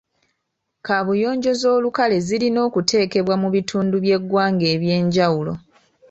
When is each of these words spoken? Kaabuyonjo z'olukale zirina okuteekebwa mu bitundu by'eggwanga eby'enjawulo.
Kaabuyonjo 0.85 1.51
z'olukale 1.61 2.17
zirina 2.27 2.59
okuteekebwa 2.67 3.35
mu 3.41 3.47
bitundu 3.55 3.95
by'eggwanga 4.03 4.65
eby'enjawulo. 4.75 5.53